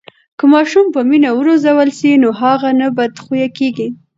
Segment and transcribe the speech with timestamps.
[0.37, 3.87] که ماشوم په مینه و روزل سي نو هغه نه بدخویه کېږي.